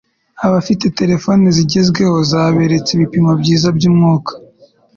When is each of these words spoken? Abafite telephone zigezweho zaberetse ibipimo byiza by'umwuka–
Abafite 0.45 0.85
telephone 0.99 1.45
zigezweho 1.57 2.17
zaberetse 2.31 2.89
ibipimo 2.93 3.31
byiza 3.41 3.67
by'umwuka– 3.77 4.31